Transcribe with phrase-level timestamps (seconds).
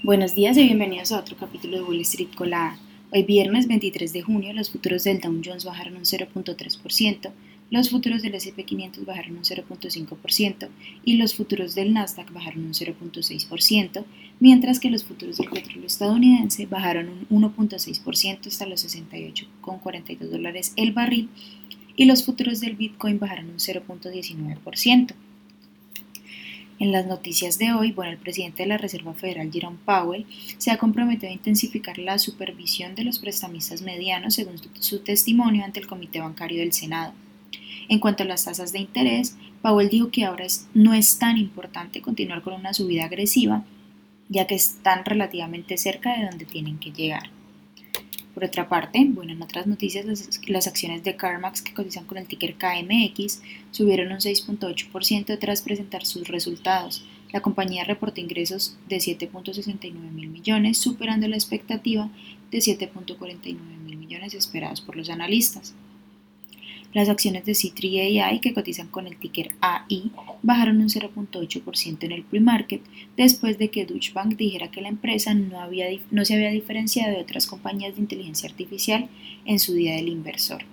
[0.00, 2.76] Buenos días y bienvenidos a otro capítulo de Wall Street Colada.
[3.12, 7.30] Hoy viernes 23 de junio los futuros del Dow Jones bajaron un 0.3%,
[7.70, 10.68] los futuros del S&P 500 bajaron un 0.5%
[11.04, 14.04] y los futuros del Nasdaq bajaron un 0.6%,
[14.40, 20.90] mientras que los futuros del petróleo estadounidense bajaron un 1.6% hasta los 68,42 dólares el
[20.92, 21.28] barril
[21.94, 25.14] y los futuros del Bitcoin bajaron un 0.19%.
[26.78, 30.26] En las noticias de hoy, bueno, el presidente de la Reserva Federal, Jerome Powell,
[30.58, 35.80] se ha comprometido a intensificar la supervisión de los prestamistas medianos según su testimonio ante
[35.80, 37.12] el Comité Bancario del Senado.
[37.88, 42.02] En cuanto a las tasas de interés, Powell dijo que ahora no es tan importante
[42.02, 43.64] continuar con una subida agresiva,
[44.28, 47.30] ya que están relativamente cerca de donde tienen que llegar.
[48.34, 50.06] Por otra parte, bueno, en otras noticias,
[50.46, 56.06] las, acciones de CarMax que cotizan con el ticker KMX subieron un 6.8% tras presentar
[56.06, 57.04] sus resultados.
[57.32, 62.10] La compañía reportó ingresos de 7.69 mil millones, superando la expectativa
[62.50, 65.74] de 7.49 mil millones esperados por los analistas.
[66.92, 70.12] Las acciones de C3 AI que cotizan con el ticker AI
[70.42, 72.82] bajaron un 0.8% en el pre-market
[73.16, 75.66] después de que Deutsche Bank dijera que la empresa no,
[76.10, 79.08] no se había diferenciado de otras compañías de inteligencia artificial
[79.46, 80.64] en su día del inversor.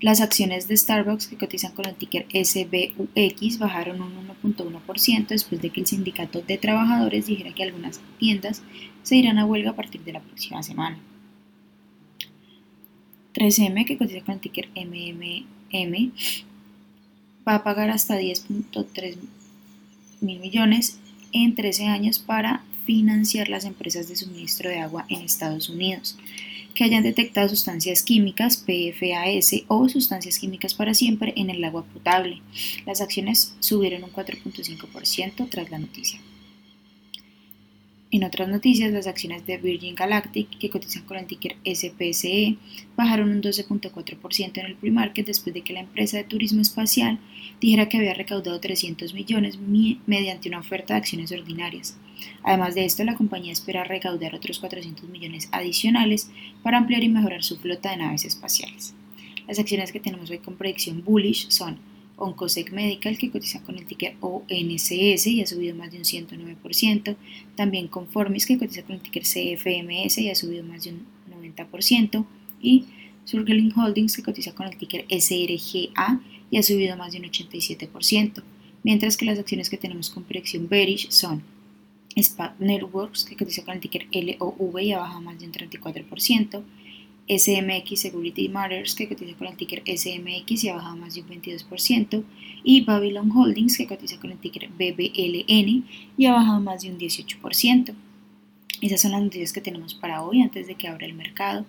[0.00, 5.70] Las acciones de Starbucks que cotizan con el ticker SBUX bajaron un 1.1% después de
[5.70, 8.64] que el sindicato de trabajadores dijera que algunas tiendas
[9.04, 10.98] se irán a huelga a partir de la próxima semana.
[13.34, 16.12] 3M, que cotiza con el ticker MMM,
[17.46, 19.16] va a pagar hasta 10.3
[20.20, 20.98] mil millones
[21.32, 26.16] en 13 años para financiar las empresas de suministro de agua en Estados Unidos
[26.74, 32.40] que hayan detectado sustancias químicas, PFAS o sustancias químicas para siempre en el agua potable.
[32.86, 36.20] Las acciones subieron un 4.5% tras la noticia.
[38.12, 42.58] En otras noticias, las acciones de Virgin Galactic, que cotizan con el ticker SPSE,
[42.94, 47.18] bajaron un 12.4% en el pre-market después de que la empresa de turismo espacial
[47.58, 49.58] dijera que había recaudado 300 millones
[50.06, 51.96] mediante una oferta de acciones ordinarias.
[52.42, 56.30] Además de esto, la compañía espera recaudar otros 400 millones adicionales
[56.62, 58.92] para ampliar y mejorar su flota de naves espaciales.
[59.48, 61.78] Las acciones que tenemos hoy con predicción bullish son
[62.22, 67.16] Oncosec Medical, que cotiza con el ticker ONCS y ha subido más de un 109%.
[67.56, 72.24] También Conformis, que cotiza con el ticker CFMS y ha subido más de un 90%.
[72.60, 72.84] Y
[73.24, 78.42] Surgeling Holdings, que cotiza con el ticker SRGA y ha subido más de un 87%.
[78.84, 81.42] Mientras que las acciones que tenemos con predicción bearish son
[82.20, 86.62] SPAC Networks, que cotiza con el ticker LOV y ha bajado más de un 34%.
[87.38, 91.28] SMX Security Matters, que cotiza con el ticker SMX y ha bajado más de un
[91.28, 92.24] 22%,
[92.64, 95.84] y Babylon Holdings, que cotiza con el ticker BBLN
[96.16, 97.94] y ha bajado más de un 18%.
[98.80, 101.64] Esas son las noticias que tenemos para hoy antes de que abra el mercado.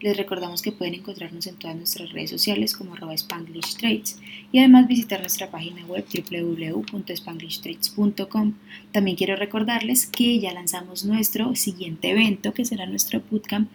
[0.00, 4.20] Les recordamos que pueden encontrarnos en todas nuestras redes sociales como Spanglish Trades
[4.52, 8.54] y además visitar nuestra página web www.spanglishtrades.com.
[8.92, 13.68] También quiero recordarles que ya lanzamos nuestro siguiente evento que será nuestro bootcamp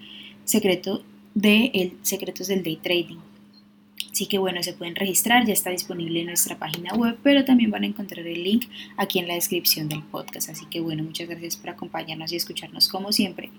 [0.46, 3.18] secreto de el Secretos del Day Trading.
[4.12, 7.72] Así que bueno, se pueden registrar, ya está disponible en nuestra página web, pero también
[7.72, 10.50] van a encontrar el link aquí en la descripción del podcast.
[10.50, 13.50] Así que bueno, muchas gracias por acompañarnos y escucharnos como siempre.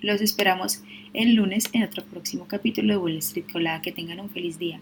[0.00, 0.82] Los esperamos
[1.14, 3.80] el lunes en otro próximo capítulo de Wall Street Colada.
[3.80, 4.80] Que tengan un feliz día.